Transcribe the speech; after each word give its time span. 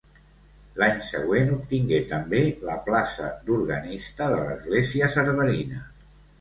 L'any 0.83 0.95
següent 1.09 1.51
obtingué 1.57 1.99
també 2.15 2.41
la 2.71 2.79
plaça 2.89 3.29
d'organista 3.51 4.33
de 4.35 4.43
l'església 4.49 5.15
cerverina. 5.21 5.87